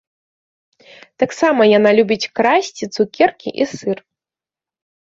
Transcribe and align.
Таксама 1.25 1.61
яна 1.77 1.89
любіць 2.01 2.31
красці 2.41 2.85
цукеркі 2.95 3.49
і 3.63 3.73
сыр. 3.79 3.97